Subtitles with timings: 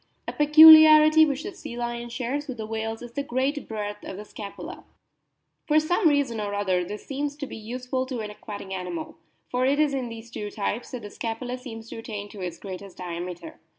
[0.27, 4.17] A peculiarity which the sea lion shares with the whales is the great breadth of
[4.17, 4.83] the scapula;
[5.67, 9.17] for some reason or other this seems to be useful to an aquatic animal,
[9.51, 12.57] for it is in these two types that the scapula seems to attain to its
[12.57, 13.59] greatest diameter.